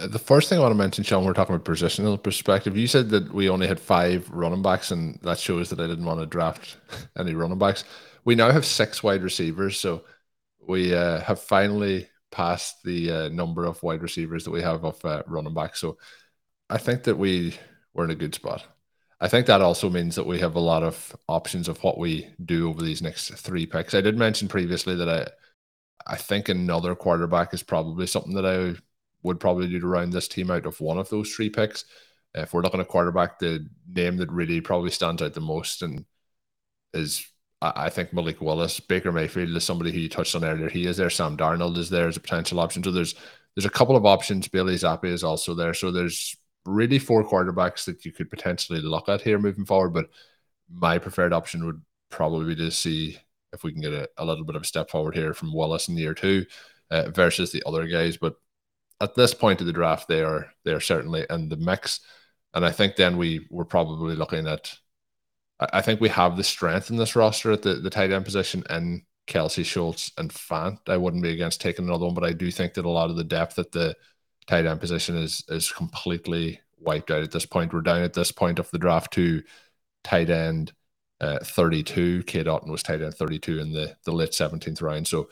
[0.00, 2.76] Uh, the first thing I want to mention, Sean, we're talking about positional perspective.
[2.76, 6.04] You said that we only had five running backs, and that shows that I didn't
[6.04, 6.76] want to draft
[7.18, 7.84] any running backs.
[8.24, 10.04] We now have six wide receivers, so
[10.66, 15.04] we uh, have finally past the uh, number of wide receivers that we have of
[15.04, 15.76] uh, running back.
[15.76, 15.98] So
[16.68, 17.54] I think that we
[17.94, 18.64] we're in a good spot.
[19.20, 22.28] I think that also means that we have a lot of options of what we
[22.44, 23.94] do over these next three picks.
[23.94, 25.28] I did mention previously that I
[26.06, 28.74] I think another quarterback is probably something that I
[29.22, 31.84] would probably do to round this team out of one of those three picks.
[32.34, 36.04] If we're looking at quarterback, the name that really probably stands out the most and
[36.94, 37.26] is
[37.62, 40.68] I think Malik Willis, Baker Mayfield is somebody who you touched on earlier.
[40.68, 41.10] He is there.
[41.10, 42.82] Sam Darnold is there as a potential option.
[42.82, 43.14] So there's
[43.54, 44.48] there's a couple of options.
[44.48, 45.74] Bailey Zappe is also there.
[45.74, 49.92] So there's really four quarterbacks that you could potentially look at here moving forward.
[49.92, 50.10] But
[50.70, 53.18] my preferred option would probably be to see
[53.52, 55.88] if we can get a, a little bit of a step forward here from Willis
[55.88, 56.46] in year two
[56.90, 58.16] uh, versus the other guys.
[58.16, 58.36] But
[59.00, 62.00] at this point of the draft, they are they are certainly in the mix.
[62.54, 64.74] And I think then we we're probably looking at
[65.72, 68.64] I think we have the strength in this roster at the, the tight end position
[68.70, 70.78] in Kelce Schultz and Fant.
[70.88, 73.16] I wouldn't be against taking another one, but I do think that a lot of
[73.16, 73.94] the depth at the
[74.46, 77.72] tight end position is is completely wiped out at this point.
[77.72, 79.42] We're down at this point of the draft to
[80.04, 80.72] tight end
[81.20, 82.24] uh, 32.
[82.24, 85.06] Cade Otton was tight end 32 in the, the late 17th round.
[85.06, 85.28] So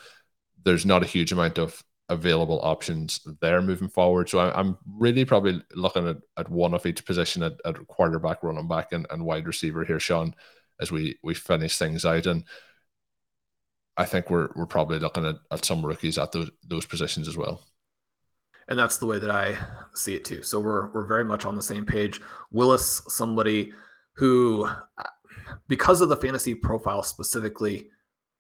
[0.65, 4.29] there's not a huge amount of available options there moving forward.
[4.29, 8.43] So I, am really probably looking at, at one of each position at, at quarterback,
[8.43, 10.35] running back, and, and wide receiver here, Sean,
[10.81, 12.27] as we we finish things out.
[12.27, 12.45] And
[13.97, 17.37] I think we're we're probably looking at, at some rookies at those those positions as
[17.37, 17.63] well.
[18.69, 19.57] And that's the way that I
[19.95, 20.43] see it too.
[20.43, 22.21] So we're we're very much on the same page.
[22.51, 23.73] Willis, somebody
[24.15, 24.69] who,
[25.69, 27.89] because of the fantasy profile specifically,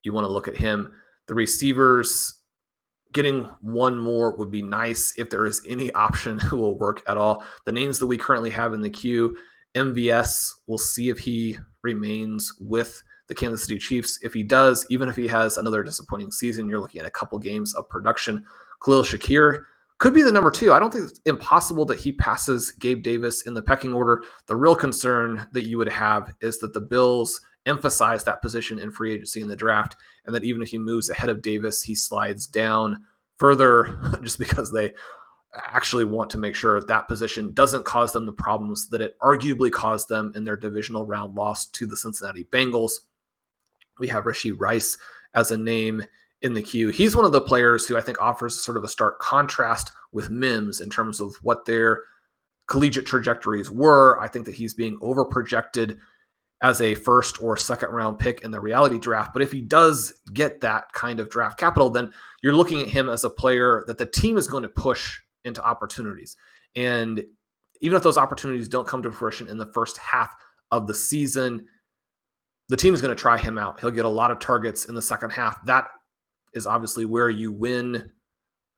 [0.02, 0.92] you want to look at him.
[1.28, 2.39] The receivers,
[3.12, 7.16] getting one more would be nice if there is any option who will work at
[7.16, 7.44] all.
[7.66, 9.36] The names that we currently have in the queue,
[9.74, 14.18] MVS, we'll see if he remains with the Kansas City Chiefs.
[14.22, 17.38] If he does, even if he has another disappointing season, you're looking at a couple
[17.38, 18.44] games of production.
[18.84, 19.64] Khalil Shakir
[19.98, 20.72] could be the number two.
[20.72, 24.24] I don't think it's impossible that he passes Gabe Davis in the pecking order.
[24.46, 28.90] The real concern that you would have is that the Bills emphasize that position in
[28.90, 29.96] free agency in the draft,
[30.26, 33.04] and that even if he moves ahead of Davis, he slides down
[33.38, 34.92] further just because they
[35.56, 39.70] actually want to make sure that position doesn't cause them the problems that it arguably
[39.70, 42.92] caused them in their divisional round loss to the Cincinnati Bengals.
[43.98, 44.96] We have Rashee Rice
[45.34, 46.04] as a name
[46.42, 46.88] in the queue.
[46.88, 50.30] He's one of the players who I think offers sort of a stark contrast with
[50.30, 52.02] Mims in terms of what their
[52.66, 54.18] collegiate trajectories were.
[54.20, 55.98] I think that he's being over projected
[56.62, 59.32] as a first or second round pick in the reality draft.
[59.32, 63.08] But if he does get that kind of draft capital, then you're looking at him
[63.08, 66.36] as a player that the team is going to push into opportunities.
[66.76, 67.24] And
[67.80, 70.34] even if those opportunities don't come to fruition in the first half
[70.70, 71.66] of the season,
[72.68, 73.80] the team is going to try him out.
[73.80, 75.64] He'll get a lot of targets in the second half.
[75.64, 75.88] That
[76.52, 78.10] is obviously where you win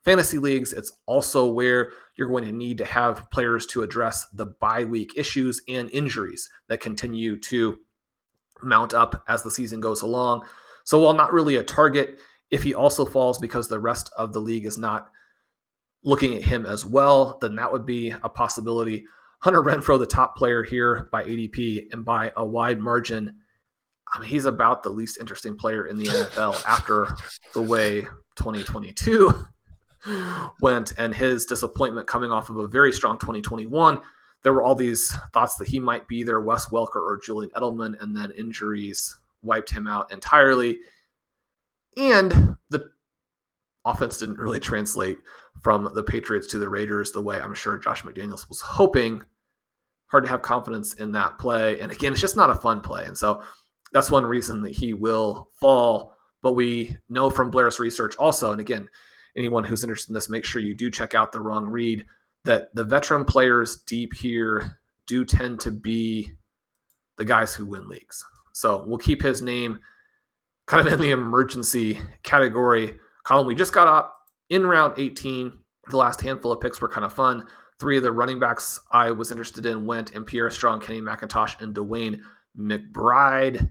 [0.04, 0.72] fantasy leagues.
[0.72, 5.12] It's also where you're going to need to have players to address the bye week
[5.16, 7.78] issues and injuries that continue to
[8.62, 10.44] mount up as the season goes along.
[10.84, 12.18] So, while not really a target,
[12.50, 15.08] if he also falls because the rest of the league is not
[16.04, 19.04] looking at him as well, then that would be a possibility.
[19.38, 23.34] Hunter Renfrow, the top player here by ADP and by a wide margin.
[24.12, 27.16] I mean, he's about the least interesting player in the NFL after
[27.54, 28.02] the way
[28.36, 29.46] 2022
[30.60, 34.00] went and his disappointment coming off of a very strong 2021.
[34.42, 38.00] There were all these thoughts that he might be there, Wes Welker or Julian Edelman,
[38.02, 40.80] and then injuries wiped him out entirely.
[41.96, 42.90] And the
[43.84, 45.18] offense didn't really translate
[45.60, 49.22] from the Patriots to the Raiders the way I'm sure Josh McDaniels was hoping.
[50.06, 51.80] Hard to have confidence in that play.
[51.80, 53.04] And again, it's just not a fun play.
[53.04, 53.42] And so
[53.92, 56.16] that's one reason that he will fall.
[56.42, 58.88] But we know from Blair's research also, and again,
[59.36, 62.04] anyone who's interested in this, make sure you do check out the wrong read
[62.44, 66.32] that the veteran players deep here do tend to be
[67.18, 68.24] the guys who win leagues.
[68.52, 69.78] So we'll keep his name
[70.66, 73.46] kind of in the emergency category column.
[73.46, 74.16] We just got up
[74.50, 75.52] in round 18.
[75.90, 77.44] The last handful of picks were kind of fun.
[77.80, 81.60] Three of the running backs I was interested in went, and Pierre Strong, Kenny McIntosh,
[81.60, 82.20] and DeWayne
[82.56, 83.68] McBride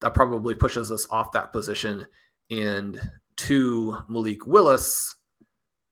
[0.00, 2.06] that probably pushes us off that position.
[2.50, 3.00] And
[3.36, 5.14] to Malik Willis,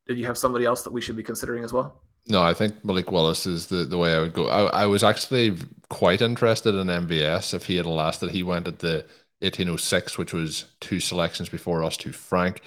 [0.06, 2.00] did you have somebody else that we should be considering as well?
[2.26, 4.48] No, I think Malik Willis is the, the way I would go.
[4.48, 5.58] I, I was actually
[5.90, 8.30] quite interested in MVS if he had lasted.
[8.30, 9.04] He went at the
[9.40, 12.62] 1806, which was two selections before us to Frank.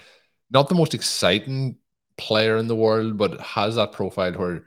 [0.51, 1.77] Not the most exciting
[2.17, 4.65] player in the world, but has that profile where,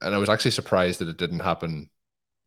[0.00, 1.90] and I was actually surprised that it didn't happen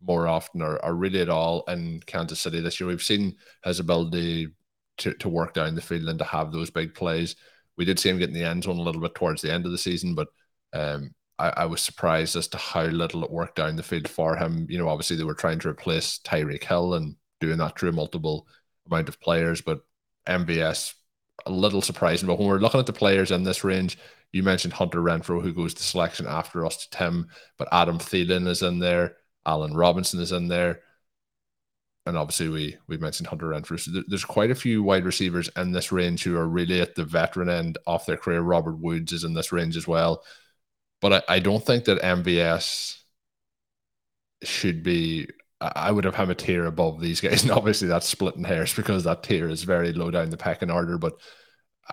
[0.02, 2.88] more often or, or really at all in Kansas City this year.
[2.88, 4.50] We've seen his ability
[4.98, 7.36] to, to work down the field and to have those big plays.
[7.78, 9.66] We did see him get in the end zone a little bit towards the end
[9.66, 10.28] of the season, but
[10.74, 14.36] um, I, I, was surprised as to how little it worked down the field for
[14.36, 14.68] him.
[14.70, 18.48] You know, obviously they were trying to replace Tyreek Hill and doing that through multiple
[18.88, 19.82] amount of players, but
[20.28, 20.94] MVS
[21.46, 22.28] a little surprising.
[22.28, 23.98] But when we're looking at the players in this range,
[24.32, 27.28] you mentioned Hunter Renfrow, who goes to selection after us to Tim,
[27.58, 30.82] but Adam Thielen is in there, Allen Robinson is in there.
[32.06, 33.80] And obviously, we we mentioned Hunter Renfrow.
[33.80, 37.04] So there's quite a few wide receivers in this range who are really at the
[37.04, 38.42] veteran end of their career.
[38.42, 40.24] Robert Woods is in this range as well.
[41.02, 42.98] But I, I don't think that MVS
[44.44, 45.28] should be
[45.62, 47.44] I would have him a tier above these guys.
[47.44, 50.98] And obviously that's splitting hairs because that tier is very low down the pecking order.
[50.98, 51.14] But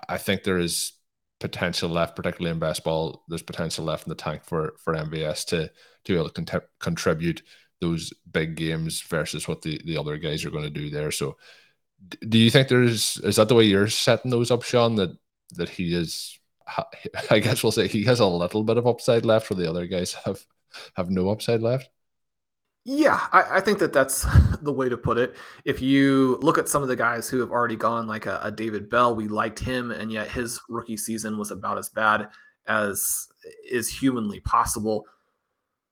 [0.09, 0.93] I think there is
[1.39, 3.23] potential left, particularly in best ball.
[3.27, 6.61] There's potential left in the tank for for MVS to to be able to con-
[6.79, 7.43] contribute
[7.83, 11.11] those big games versus what the, the other guys are going to do there.
[11.11, 11.37] So
[12.27, 14.95] do you think there's is that the way you're setting those up, Sean?
[14.95, 15.17] That
[15.55, 16.39] that he is
[17.29, 19.87] I guess we'll say he has a little bit of upside left where the other
[19.87, 20.45] guys have
[20.95, 21.89] have no upside left.
[22.85, 24.25] Yeah, I, I, think that that's
[24.61, 25.37] the way to put it.
[25.63, 28.51] If you look at some of the guys who have already gone, like a, a,
[28.51, 32.27] David Bell, we liked him, and yet his rookie season was about as bad
[32.67, 33.27] as
[33.69, 35.05] is humanly possible.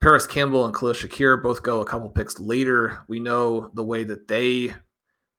[0.02, 3.04] Parris Campbell and Khalil Shakir both go a couple picks later.
[3.08, 4.74] We know the way that they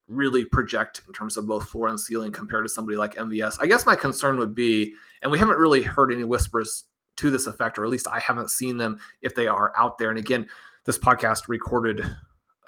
[0.07, 3.57] really project in terms of both floor and ceiling compared to somebody like MVS.
[3.59, 6.85] I guess my concern would be, and we haven't really heard any whispers
[7.17, 10.09] to this effect, or at least I haven't seen them if they are out there.
[10.09, 10.47] And again,
[10.85, 12.05] this podcast recorded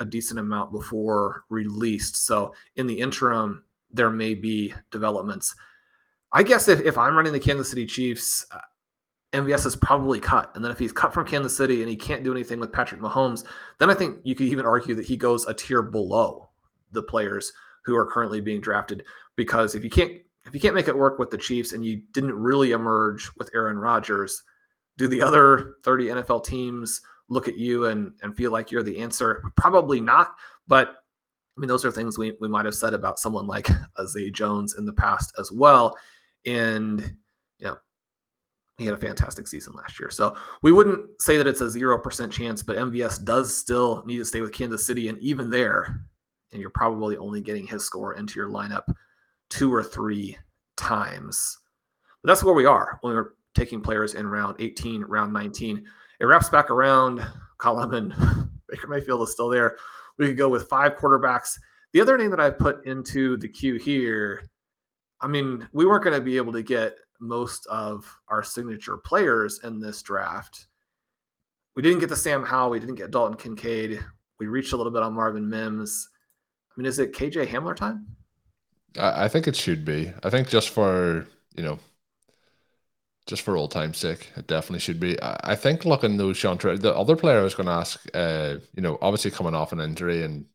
[0.01, 2.17] a decent amount before released.
[2.25, 5.55] So in the interim, there may be developments.
[6.33, 8.45] I guess if, if I'm running the Kansas City Chiefs,
[9.35, 10.51] MVS is probably cut.
[10.55, 13.01] And then if he's cut from Kansas City and he can't do anything with Patrick
[13.01, 13.43] Mahomes,
[13.79, 16.49] then I think you could even argue that he goes a tier below
[16.91, 17.51] the players
[17.83, 19.03] who are currently being drafted.
[19.35, 20.13] Because if you can't
[20.45, 23.49] if you can't make it work with the Chiefs and you didn't really emerge with
[23.55, 24.43] Aaron Rodgers,
[24.97, 28.99] do the other 30 NFL teams look at you and and feel like you're the
[28.99, 29.43] answer?
[29.57, 30.35] Probably not.
[30.67, 30.95] But
[31.57, 33.69] I mean, those are things we, we might have said about someone like
[34.07, 35.97] Zay Jones in the past as well.
[36.45, 37.15] And
[38.77, 40.09] he had a fantastic season last year.
[40.09, 44.17] So we wouldn't say that it's a zero percent chance, but MVS does still need
[44.17, 45.07] to stay with Kansas City.
[45.07, 46.01] And even there,
[46.51, 48.83] and you're probably only getting his score into your lineup
[49.49, 50.37] two or three
[50.75, 51.57] times.
[52.21, 55.85] But that's where we are when we're taking players in round 18, round 19
[56.19, 57.25] it wraps back around.
[57.57, 59.77] Colin and Baker Mayfield is still there.
[60.17, 61.57] We could go with five quarterbacks.
[61.93, 64.49] The other name that I put into the queue here,
[65.21, 69.59] I mean, we weren't going to be able to get most of our signature players
[69.63, 70.67] in this draft.
[71.75, 72.71] We didn't get the Sam Howell.
[72.71, 73.99] We didn't get Dalton Kincaid.
[74.39, 76.09] We reached a little bit on Marvin Mims.
[76.71, 78.07] I mean, is it KJ Hamler time?
[78.97, 80.13] I think it should be.
[80.23, 81.79] I think just for, you know,
[83.27, 85.17] just for old time's sake, it definitely should be.
[85.21, 88.81] I, think looking those Sean, the other player I was going to ask, uh, you
[88.81, 90.45] know, obviously coming off an injury and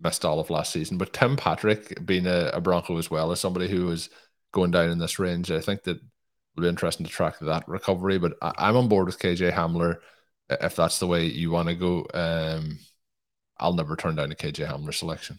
[0.00, 3.40] missed all of last season, but Tim Patrick being a, a Bronco as well as
[3.40, 4.10] somebody who was
[4.52, 6.00] going down in this range, I think that
[6.56, 8.18] would be interesting to track that recovery.
[8.18, 9.98] But I, am on board with KJ Hamler
[10.48, 12.06] if that's the way you want to go.
[12.14, 12.78] Um,
[13.58, 15.38] I'll never turn down a KJ Hamler selection.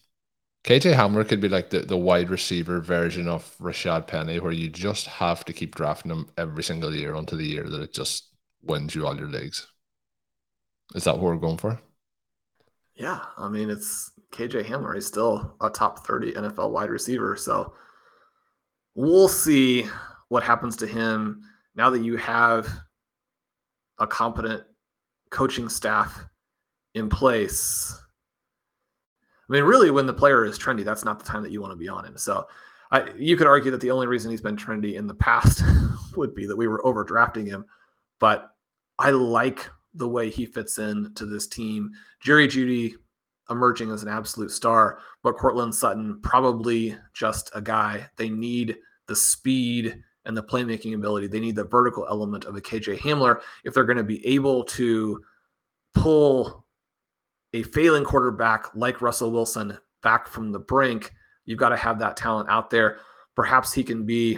[0.64, 4.70] KJ Hamler could be like the, the wide receiver version of Rashaad Penny, where you
[4.70, 8.32] just have to keep drafting him every single year until the year that it just
[8.64, 9.68] wins you all your leagues.
[10.96, 11.80] Is that what we're going for?
[12.96, 14.96] Yeah, I mean it's KJ Hamler.
[14.96, 17.36] He's still a top 30 NFL wide receiver.
[17.36, 17.74] So
[18.98, 19.88] we'll see
[20.28, 21.42] what happens to him
[21.76, 22.68] now that you have
[24.00, 24.64] a competent
[25.30, 26.26] coaching staff
[26.94, 27.98] in place
[29.50, 31.72] I mean, really, when the player is trendy, that's not the time that you want
[31.72, 32.18] to be on him.
[32.18, 32.48] So
[32.92, 35.64] I, you could argue that the only reason he's been trendy in the past
[36.18, 37.66] would be that we were overdrafting him.
[38.20, 38.50] But
[39.00, 41.92] I like the way he fits in to this team.
[42.20, 42.96] Jerry Jeudy
[43.50, 48.10] emerging as an absolute star, but Courtland Sutton probably just a guy.
[48.18, 48.76] They need
[49.08, 51.28] the speed and the playmaking ability.
[51.28, 54.64] They need the vertical element of a KJ Hamler if they're going to be able
[54.66, 55.24] to
[55.94, 56.66] pull
[57.54, 61.14] a failing quarterback like Russell Wilson back from the brink,
[61.46, 63.00] you've got to have that talent out there.
[63.36, 64.38] Perhaps he can be,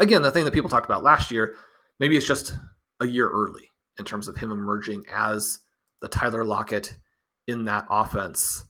[0.00, 1.54] again, the thing that people talked about last year,
[2.00, 2.56] maybe it's just
[3.00, 5.60] a year early in terms of him emerging as
[6.00, 6.96] the Tyler Lockett
[7.46, 8.64] in that offense.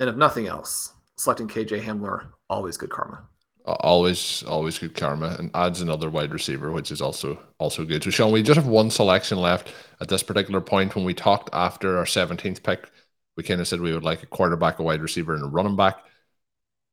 [0.00, 3.28] And if nothing else, selecting KJ Hamler, always good karma
[3.64, 8.10] always always good karma and adds another wide receiver which is also also good so
[8.10, 11.96] sean we just have one selection left at this particular point when we talked after
[11.96, 12.90] our 17th pick
[13.36, 15.76] we kind of said we would like a quarterback a wide receiver and a running
[15.76, 15.98] back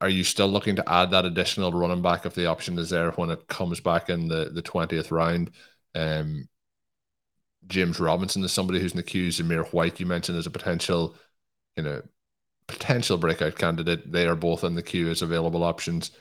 [0.02, 3.12] are you still looking to add that additional running back if the option is there
[3.12, 5.52] when it comes back in the the 20th round
[5.96, 6.48] Um,
[7.68, 9.28] James Robinson is somebody who's in the queue.
[9.30, 11.16] Zamir White, you mentioned, as a potential,
[11.76, 12.02] you know,
[12.68, 14.12] potential breakout candidate.
[14.12, 16.12] They are both in the queue as available options.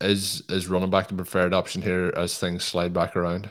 [0.00, 3.50] Is is running back the preferred option here as things slide back around?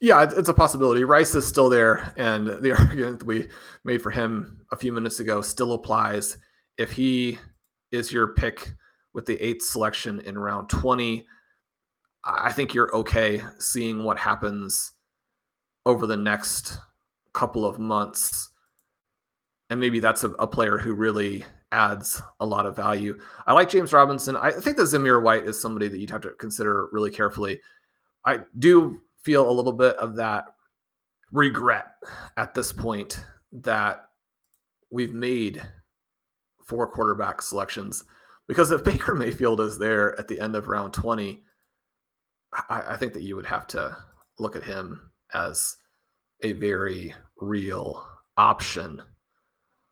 [0.00, 1.04] Yeah, it's a possibility.
[1.04, 3.48] Rice is still there, and the argument we
[3.84, 6.38] made for him a few minutes ago still applies.
[6.78, 7.38] If he
[7.92, 8.72] is your pick
[9.12, 11.26] with the eighth selection in round 20,
[12.24, 14.92] I think you're okay seeing what happens
[15.86, 16.78] over the next
[17.32, 18.50] couple of months.
[19.70, 23.18] And maybe that's a, a, player who really adds a lot of value.
[23.46, 24.36] I like James Robinson.
[24.36, 27.60] I think that Zamir White is somebody that you'd have to consider really carefully.
[28.24, 30.46] I do feel a little bit of that
[31.32, 31.86] regret
[32.36, 34.06] at this point that
[34.90, 35.62] we've made
[36.64, 38.04] four quarterback selections
[38.48, 41.42] because if Baker Mayfield is there at the end of round 20,
[42.68, 43.96] I, I think that you would have to
[44.38, 45.76] look at him as
[46.42, 48.06] a very real
[48.36, 49.02] option.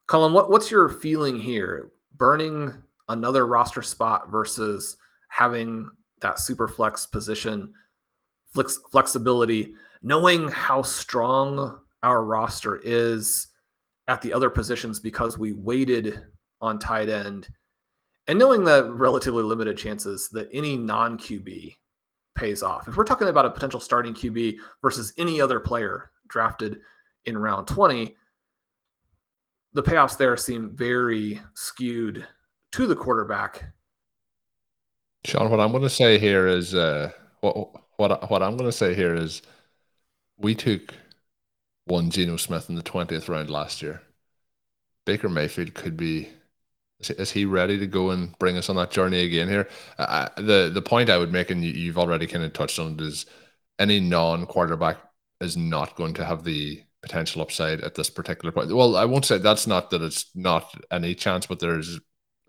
[0.09, 1.90] Colin, what, what's your feeling here?
[2.16, 2.72] Burning
[3.11, 4.96] another roster spot versus
[5.28, 5.88] having
[6.22, 7.72] that super flex position,
[8.54, 13.48] flex, flexibility, knowing how strong our roster is
[14.09, 16.22] at the other positions because we waited
[16.62, 17.46] on tight end,
[18.28, 21.76] and knowing the relatively limited chances that any non QB
[22.34, 22.88] pays off.
[22.88, 26.78] If we're talking about a potential starting QB versus any other player drafted
[27.26, 28.16] in round 20,
[29.79, 32.26] the payoffs there seem very skewed
[32.72, 33.62] to the quarterback.
[35.24, 37.12] Sean, what I'm going to say here is uh,
[37.43, 39.41] what what what I'm going to say here is
[40.37, 40.95] we took
[41.85, 44.03] one Geno Smith in the 20th round last year.
[45.07, 46.29] Baker Mayfield could be
[46.99, 49.68] is he ready to go and bring us on that journey again here?
[49.97, 52.95] Uh, the the point I would make, and you, have already kind of touched on
[52.95, 53.26] it, is
[53.79, 54.99] any non quarterback
[55.41, 58.74] is not going to have the potential upside at this particular point.
[58.74, 62.00] Well, I won't say that's not that it's not any chance, but there's a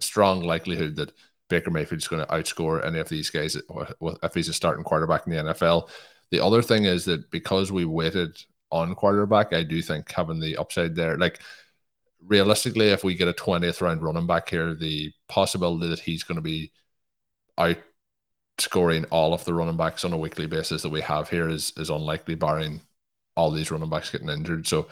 [0.01, 1.14] strong likelihood that
[1.47, 4.84] Baker Mayfield is going to outscore any of these guys uh, if he's a starting
[4.84, 5.89] quarterback in the NFL.
[6.32, 8.38] The other thing is that because we waited
[8.70, 11.39] on quarterback, I do think having the upside there, like
[12.26, 16.36] realistically, if we get a 20th round running back here, the possibility that he's going
[16.36, 16.72] to be
[17.57, 17.78] out
[18.60, 21.72] scoring all of the running backs on a weekly basis that we have here is
[21.78, 22.82] is unlikely, barring
[23.36, 24.68] all these running backs getting injured.
[24.68, 24.88] So,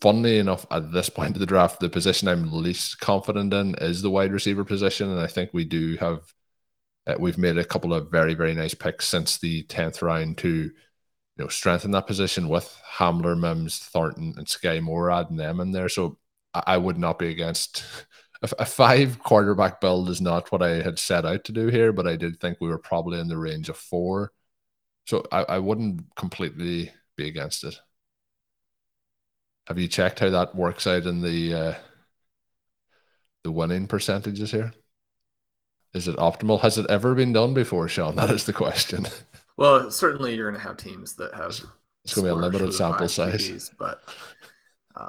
[0.00, 4.02] funnily enough, at this point of the draft, the position I'm least confident in is
[4.02, 6.20] the wide receiver position, and I think we do have.
[7.06, 10.48] Uh, we've made a couple of very very nice picks since the tenth round to
[10.48, 10.72] you
[11.36, 15.88] know strengthen that position with Hamler, Mims, Thornton, and Skyy Moore adding them in there.
[15.88, 16.18] So
[16.54, 17.84] I would not be against
[18.42, 22.06] a, five quarterback build is not what I had set out to do here, but
[22.06, 24.32] I did think we were probably in the range of four.
[25.06, 27.78] So I, I wouldn't completely be against it.
[29.66, 31.74] Have you checked how that works out in the uh,
[33.44, 34.72] the winning percentages here?
[35.94, 36.60] Is it optimal?
[36.60, 38.16] Has it ever been done before, Sean?
[38.16, 39.06] That is the question.
[39.56, 41.60] Well, certainly you're going to have teams that have.
[42.04, 44.02] It's going to be a limited sample size, but
[44.96, 45.08] uh,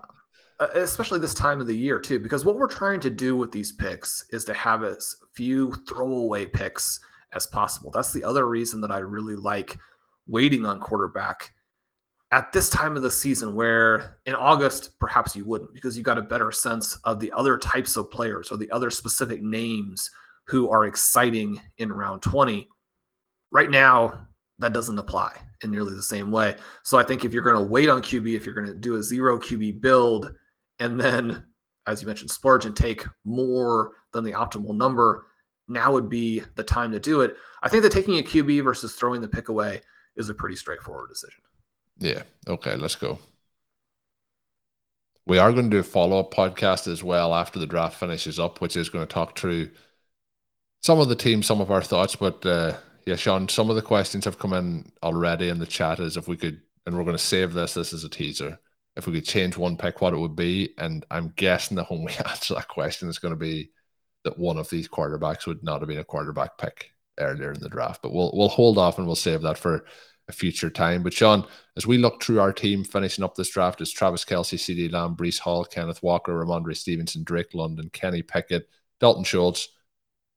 [0.60, 3.52] uh, especially this time of the year too, because what we're trying to do with
[3.52, 7.02] these picks is to have as few throwaway picks
[7.34, 7.92] as possible.
[7.92, 9.78] That's the other reason that I really like
[10.28, 11.52] waiting on quarterback
[12.36, 16.18] at this time of the season, where in August perhaps you wouldn't, because you got
[16.18, 20.12] a better sense of the other types of players or the other specific names
[20.46, 22.68] who are exciting in round 20.
[23.52, 24.28] Right now,
[24.60, 26.58] that doesn't apply in nearly the same way.
[26.84, 28.98] So I think if you're going to wait on QB, if you're going to do
[28.98, 30.34] a zero QB build,
[30.80, 31.46] and then
[31.88, 35.28] as you mentioned splurge and take more than the optimal number
[35.70, 38.96] now would be the time to do it i think that taking a qb versus
[38.96, 39.82] throwing the pick away
[40.16, 41.45] is a pretty straightforward decision
[41.98, 43.20] yeah okay let's go
[45.28, 48.62] we are going to do a follow-up podcast as well after the draft finishes up
[48.62, 49.70] which is going to talk through
[50.82, 52.74] some of the team some of our thoughts but uh
[53.06, 56.28] yeah sean some of the questions have come in already in the chat as if
[56.28, 58.60] we could and we're going to save this this is a teaser
[58.96, 60.74] if we could change one pick, what it would be.
[60.78, 63.72] And I'm guessing that when we answer that question, it's going to be
[64.24, 67.70] that one of these quarterbacks would not have been a quarterback pick earlier in the
[67.70, 68.02] draft.
[68.02, 69.86] But we'll we'll hold off and we'll save that for
[70.28, 71.04] a future time.
[71.04, 71.46] But Sean,
[71.78, 75.16] as we look through our team finishing up this draft, is Travis Kelce, CeeDee Lamb,
[75.16, 78.70] Breece Hall, Kenneth Walker, Rhamondre Stevenson, Drake London, Kenny Pickett,
[79.00, 79.70] Dalton Schultz,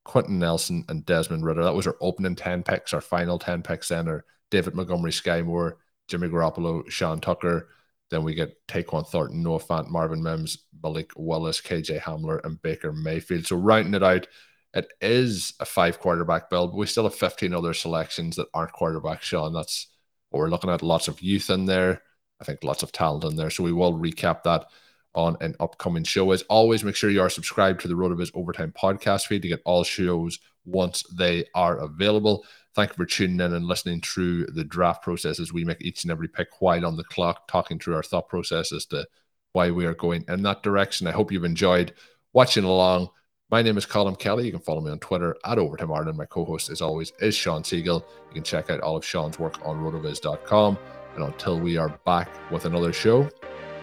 [0.05, 1.65] Quenton Nelson, and Desmond Ridder.
[1.65, 5.45] That was our opening 10 picks, our final 10 picks then are David Montgomery, Skyy
[5.45, 5.79] Moore,
[6.09, 7.69] Jimmy Garoppolo, Sean Tucker,
[8.11, 12.93] then we get Tyquan Thornton, Noah Fant, Marvin Mims, Malik Willis, KJ Hamler, and Baker
[12.93, 13.47] Mayfield.
[13.47, 14.27] So rounding it out,
[14.75, 18.73] it is a five quarterback build, but we still have 15 other selections that aren't
[18.73, 19.53] quarterbacks, Sean.
[19.53, 19.89] That's
[20.31, 22.03] But we're looking at lots of youth in there.
[22.41, 23.51] I think lots of talent in there.
[23.51, 24.67] So we will recap that
[25.15, 26.31] on an upcoming show.
[26.31, 29.63] As always, make sure you are subscribed to the RotoViz Overtime podcast feed to get
[29.65, 32.45] all shows once they are available.
[32.75, 36.05] Thank you for tuning in and listening through the draft process as we make each
[36.05, 39.07] and every pick while on the clock, talking through our thought process as to
[39.53, 41.07] why we are going in that direction.
[41.07, 41.95] I hope you've enjoyed
[42.33, 43.09] watching along.
[43.51, 44.45] My name is Colin Kelly.
[44.45, 46.19] You can follow me on Twitter at Overtime Ireland.
[46.19, 48.05] My co-host, as always, is Sean Siegele.
[48.29, 50.79] You can check out all of Sean's work on rotoviz.com.
[51.15, 53.23] And until we are back with another show,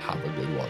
[0.01, 0.70] have a good one.